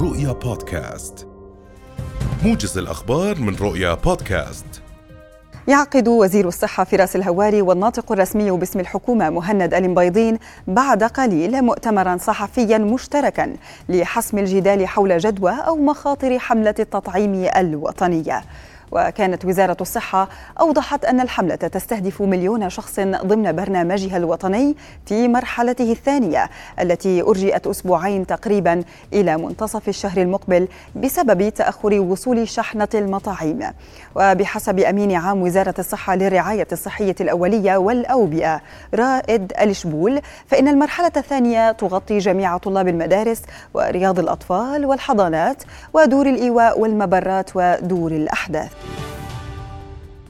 [0.00, 1.26] رؤيا بودكاست.
[2.44, 4.64] موجز الأخبار من رؤيا بودكاست.
[5.68, 12.78] يعقد وزير الصحة فراس الهواري والناطق الرسمي باسم الحكومة مهند البيضين بعد قليل مؤتمرا صحفيا
[12.78, 13.56] مشتركا
[13.88, 18.42] لحسم الجدال حول جدوى أو مخاطر حملة التطعيم الوطنية.
[18.92, 20.28] وكانت وزارة الصحة
[20.60, 24.76] أوضحت أن الحملة تستهدف مليون شخص ضمن برنامجها الوطني
[25.06, 26.50] في مرحلته الثانية
[26.80, 28.82] التي أرجئت أسبوعين تقريبا
[29.12, 33.60] إلى منتصف الشهر المقبل بسبب تأخر وصول شحنة المطاعيم
[34.16, 38.60] وبحسب أمين عام وزارة الصحة للرعاية الصحية الأولية والأوبئة
[38.94, 43.42] رائد الشبول فإن المرحلة الثانية تغطي جميع طلاب المدارس
[43.74, 45.62] ورياض الأطفال والحضانات
[45.94, 48.77] ودور الإيواء والمبرات ودور الأحداث.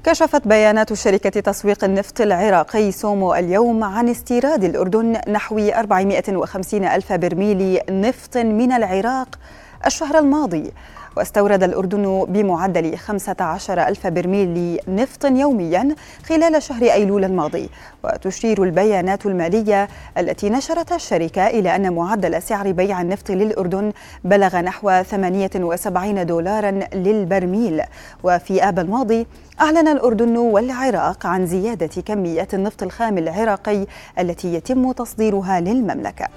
[0.05, 7.81] كشفت بيانات شركة تسويق النفط العراقي سومو اليوم عن استيراد الأردن نحو 450 ألف برميل
[7.91, 9.39] نفط من العراق
[9.87, 10.73] الشهر الماضي.
[11.19, 15.95] واستورد الأردن بمعدل 15 ألف برميل نفط يوميا
[16.27, 17.71] خلال شهر أيلول الماضي.
[18.05, 23.93] وتشير البيانات المالية التي نشرتها الشركة إلى أن معدل سعر بيع النفط للأردن
[24.25, 27.83] بلغ نحو 78 دولارا للبرميل.
[28.23, 29.27] وفي آب الماضي
[29.61, 33.87] أعلن الأردن والعراق عن زيادة كميات النفط الخام العراقي
[34.19, 36.29] التي يتم تصديرها للمملكة.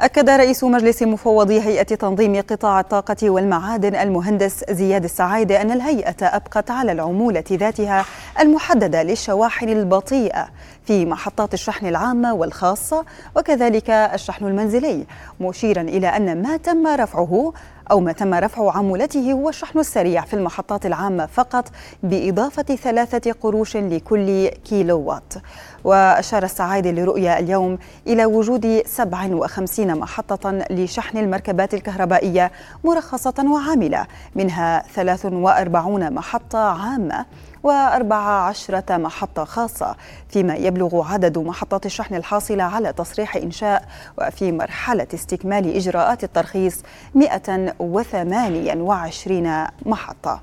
[0.00, 6.70] أكد رئيس مجلس مفوضي هيئة تنظيم قطاع الطاقة والمعادن المهندس زياد السعايدة أن الهيئة أبقت
[6.70, 8.04] على العمولة ذاتها
[8.40, 10.48] المحددة للشواحن البطيئة
[10.84, 13.04] في محطات الشحن العامة والخاصة
[13.36, 15.06] وكذلك الشحن المنزلي
[15.40, 17.52] مشيرا إلى أن ما تم رفعه
[17.90, 21.68] أو ما تم رفع عمولته هو الشحن السريع في المحطات العامة فقط
[22.02, 25.34] بإضافة ثلاثة قروش لكل كيلو وات
[25.84, 32.52] وأشار السعادة لرؤيا اليوم إلى وجود 57 محطة لشحن المركبات الكهربائية
[32.84, 37.26] مرخصة وعاملة منها 43 محطة عامة
[37.66, 39.96] وأربع عشرة محطة خاصة
[40.28, 43.88] فيما يبلغ عدد محطات الشحن الحاصلة على تصريح إنشاء
[44.18, 46.82] وفي مرحلة استكمال إجراءات الترخيص
[47.14, 50.40] 128 محطة.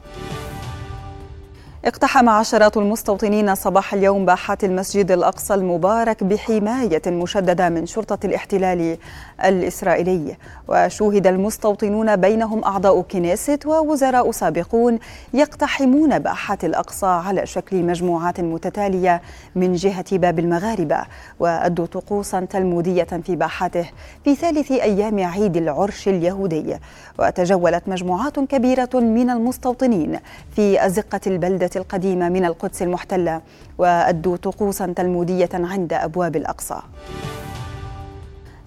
[1.86, 8.98] اقتحم عشرات المستوطنين صباح اليوم باحات المسجد الأقصى المبارك بحماية مشددة من شرطة الاحتلال
[9.46, 10.38] الإسرائيلي.
[10.68, 15.00] وشوهد المستوطنون بينهم أعضاء كنيست ووزراء سابقون
[15.34, 19.22] يقتحمون باحات الأقصى على شكل مجموعات متتالية
[19.56, 21.04] من جهة باب المغاربة.
[21.40, 23.90] وأدوا طقوسا تلمودية في باحاته
[24.24, 26.78] في ثالث أيام عيد العرش اليهودي.
[27.20, 30.20] وتجولت مجموعات كبيرة من المستوطنين
[30.56, 33.42] في أزقة البلدة القديمة من القدس المحتلة
[33.78, 36.80] وأدوا طقوسا تلمودية عند أبواب الأقصى.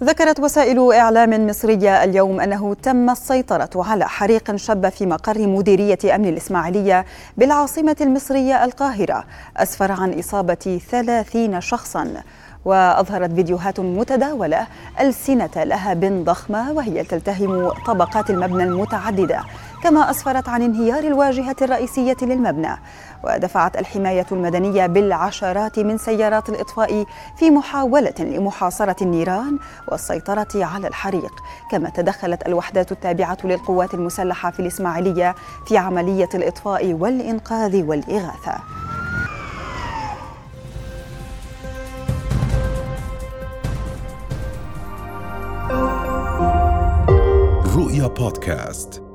[0.03, 6.29] ذكرت وسائل إعلام مصرية اليوم أنه تم السيطرة على حريق شب في مقر مديرية أمن
[6.29, 7.05] الإسماعيلية
[7.37, 9.25] بالعاصمة المصرية القاهرة.
[9.57, 12.23] أسفر عن إصابة ثلاثين شخصاً.
[12.65, 14.67] وأظهرت فيديوهات متداولة
[15.01, 19.41] ألسنة لهب ضخمة وهي تلتهم طبقات المبنى المتعددة.
[19.83, 22.77] كما أسفرت عن انهيار الواجهة الرئيسية للمبنى
[23.25, 27.07] ودفعت الحماية المدنية بالعشرات من سيارات الإطفاء
[27.37, 31.33] في محاولة لمحاصرة النيران والسيطرة على الحريق.
[31.71, 35.35] كما تدخلت الوحدات التابعة للقوات المسلحة في الإسماعيلية
[35.67, 38.55] في عملية الإطفاء والإنقاذ والإغاثة.
[47.77, 49.06] رؤيا بودكاست.